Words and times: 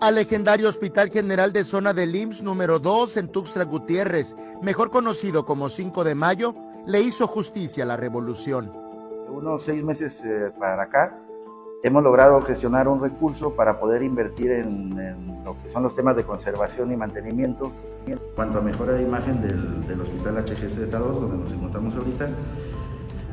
al 0.00 0.14
legendario 0.14 0.68
Hospital 0.68 1.10
General 1.10 1.52
de 1.52 1.64
Zona 1.64 1.92
del 1.92 2.14
IMSS 2.14 2.42
número 2.42 2.78
2 2.78 3.16
en 3.16 3.28
Tuxtla 3.28 3.64
Gutiérrez, 3.64 4.36
mejor 4.62 4.90
conocido 4.90 5.44
como 5.44 5.68
5 5.68 6.04
de 6.04 6.14
Mayo, 6.14 6.54
le 6.86 7.00
hizo 7.00 7.26
justicia 7.26 7.84
a 7.84 7.86
la 7.86 7.96
revolución. 7.96 8.72
Unos 9.28 9.64
seis 9.64 9.82
meses 9.82 10.22
eh, 10.24 10.52
para 10.58 10.84
acá 10.84 11.18
hemos 11.82 12.02
logrado 12.02 12.40
gestionar 12.42 12.88
un 12.88 13.00
recurso 13.00 13.54
para 13.54 13.78
poder 13.78 14.02
invertir 14.02 14.52
en, 14.52 15.44
lo 15.44 15.56
que 15.62 15.68
son 15.68 15.82
los 15.82 15.94
temas 15.94 16.16
de 16.16 16.24
conservación 16.24 16.92
y 16.92 16.96
mantenimiento. 16.96 17.72
En 18.06 18.18
cuanto 18.34 18.58
a 18.58 18.62
mejora 18.62 18.92
de 18.92 19.02
imagen 19.02 19.42
del, 19.42 19.86
del 19.86 20.00
Hospital 20.00 20.44
HGC 20.44 20.76
de 20.76 20.86
Tados, 20.86 21.20
donde 21.20 21.36
nos 21.38 21.52
encontramos 21.52 21.94
ahorita, 21.96 22.28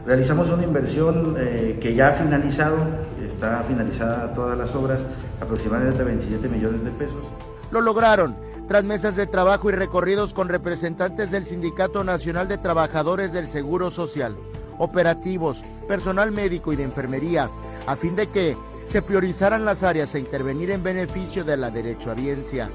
Realizamos 0.06 0.50
una 0.50 0.64
inversión 0.64 1.36
eh, 1.40 1.80
que 1.82 1.96
ya 1.96 2.10
ha 2.10 2.14
finalizado, 2.14 2.78
está 3.26 3.64
finalizada 3.68 4.34
todas 4.36 4.56
las 4.56 4.76
obras, 4.76 5.02
aproximadamente 5.42 6.04
27 6.04 6.48
millones 6.48 6.84
de 6.84 6.92
pesos. 6.92 7.24
Lo 7.72 7.82
lograron 7.82 8.38
tras 8.68 8.84
mesas 8.84 9.16
de 9.16 9.26
trabajo 9.26 9.70
y 9.70 9.74
recorridos 9.74 10.36
con 10.36 10.48
representantes 10.48 11.32
del 11.32 11.46
Sindicato 11.46 12.04
Nacional 12.04 12.48
de 12.48 12.60
Trabajadores 12.60 13.34
del 13.34 13.48
Seguro 13.48 13.90
Social, 13.90 14.38
operativos, 14.78 15.66
personal 15.88 16.32
médico 16.32 16.72
y 16.72 16.76
de 16.76 16.84
enfermería, 16.84 17.50
a 17.88 17.96
fin 17.96 18.16
de 18.16 18.28
que 18.28 18.56
se 18.86 19.02
priorizaran 19.02 19.66
las 19.66 19.82
áreas 19.82 20.14
a 20.14 20.20
intervenir 20.20 20.70
en 20.70 20.84
beneficio 20.84 21.44
de 21.44 21.58
la 21.58 21.72
derechohabiencia. 21.72 22.70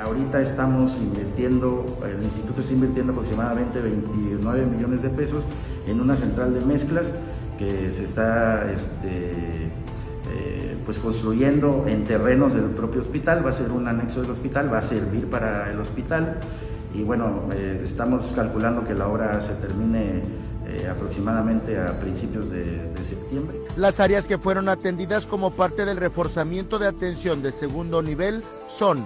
Ahorita 0.00 0.40
estamos 0.40 0.96
invirtiendo, 0.96 1.98
el 2.04 2.22
instituto 2.24 2.60
está 2.60 2.72
invirtiendo 2.72 3.12
aproximadamente 3.12 3.80
29 3.80 4.66
millones 4.66 5.02
de 5.02 5.10
pesos 5.10 5.44
en 5.86 6.00
una 6.00 6.16
central 6.16 6.52
de 6.54 6.64
mezclas 6.64 7.12
que 7.58 7.92
se 7.92 8.04
está 8.04 8.70
este, 8.72 9.70
eh, 10.32 10.76
pues 10.84 10.98
construyendo 10.98 11.84
en 11.86 12.04
terrenos 12.04 12.54
del 12.54 12.64
propio 12.64 13.02
hospital, 13.02 13.46
va 13.46 13.50
a 13.50 13.52
ser 13.52 13.70
un 13.70 13.86
anexo 13.86 14.22
del 14.22 14.30
hospital, 14.30 14.72
va 14.72 14.78
a 14.78 14.82
servir 14.82 15.30
para 15.30 15.70
el 15.70 15.78
hospital 15.78 16.40
y 16.92 17.02
bueno, 17.02 17.48
eh, 17.52 17.80
estamos 17.84 18.32
calculando 18.34 18.84
que 18.86 18.94
la 18.94 19.06
obra 19.08 19.40
se 19.42 19.54
termine 19.54 20.22
eh, 20.66 20.88
aproximadamente 20.88 21.78
a 21.78 21.98
principios 22.00 22.50
de, 22.50 22.92
de, 22.92 23.04
septiembre. 23.04 23.58
Las 23.76 24.00
áreas 24.00 24.26
que 24.26 24.38
fueron 24.38 24.68
atendidas 24.68 25.26
como 25.26 25.50
parte 25.50 25.84
del 25.84 25.98
reforzamiento 25.98 26.78
de 26.78 26.88
atención 26.88 27.42
de 27.42 27.52
segundo 27.52 28.02
nivel 28.02 28.42
son 28.66 29.04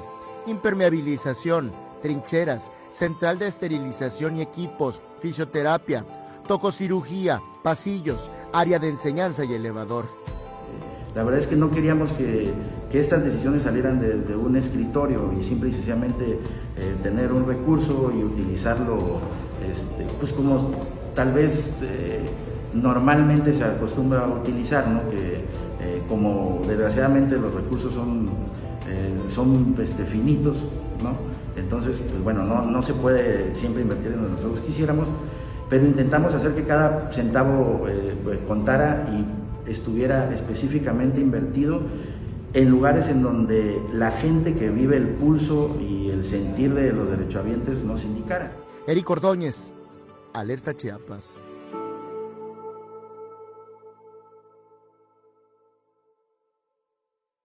impermeabilización, 0.48 1.72
trincheras, 2.02 2.70
central 2.90 3.38
de 3.38 3.48
esterilización 3.48 4.36
y 4.36 4.42
equipos, 4.42 5.02
fisioterapia, 5.20 6.04
tococirugía, 6.46 7.40
pasillos, 7.62 8.30
área 8.52 8.78
de 8.78 8.88
enseñanza 8.88 9.44
y 9.44 9.54
elevador. 9.54 10.06
La 11.14 11.24
verdad 11.24 11.40
es 11.40 11.46
que 11.46 11.56
no 11.56 11.70
queríamos 11.70 12.12
que, 12.12 12.52
estas 12.92 13.22
decisiones 13.22 13.64
salieran 13.64 14.00
de, 14.00 14.18
de, 14.18 14.34
un 14.34 14.56
escritorio 14.56 15.32
y 15.38 15.42
simple 15.42 15.68
y 15.68 15.72
sencillamente 15.72 16.38
eh, 16.76 16.96
tener 17.02 17.32
un 17.32 17.46
recurso 17.46 18.10
y 18.16 18.22
utilizarlo 18.22 19.20
este, 19.70 20.06
pues 20.18 20.32
como 20.32 20.70
tal 21.14 21.32
vez 21.32 21.72
eh, 21.82 22.20
normalmente 22.74 23.54
se 23.54 23.64
acostumbra 23.64 24.24
a 24.24 24.28
utilizar, 24.28 24.88
¿no? 24.88 25.08
que 25.10 25.44
eh, 25.80 26.02
como 26.08 26.62
desgraciadamente 26.66 27.36
los 27.36 27.54
recursos 27.54 27.94
son 27.94 28.28
eh, 28.88 29.12
son 29.34 29.76
este, 29.82 30.04
finitos, 30.04 30.56
¿no? 31.02 31.12
Entonces, 31.60 31.98
pues 31.98 32.22
bueno, 32.22 32.44
no, 32.44 32.64
no 32.64 32.82
se 32.82 32.94
puede 32.94 33.54
siempre 33.54 33.82
invertir 33.82 34.12
en 34.12 34.22
lo 34.22 34.28
que 34.28 34.32
nosotros 34.34 34.60
quisiéramos, 34.60 35.08
pero 35.68 35.84
intentamos 35.84 36.32
hacer 36.32 36.54
que 36.54 36.64
cada 36.64 37.12
centavo 37.12 37.86
eh, 37.86 38.16
pues, 38.24 38.38
contara 38.46 39.06
y 39.12 39.70
estuviera 39.70 40.32
específicamente 40.34 41.20
invertido 41.20 41.82
en 42.54 42.70
lugares 42.70 43.08
en 43.08 43.22
donde 43.22 43.78
la 43.92 44.10
gente 44.10 44.54
que 44.54 44.70
vive 44.70 44.96
el 44.96 45.08
pulso 45.08 45.76
y 45.78 46.08
el 46.08 46.24
sentir 46.24 46.72
de 46.72 46.92
los 46.94 47.10
derechohabientes 47.10 47.84
nos 47.84 48.04
indicara. 48.04 48.52
Eric 48.86 49.10
Ordóñez, 49.10 49.74
Alerta 50.32 50.72
Chiapas. 50.72 51.40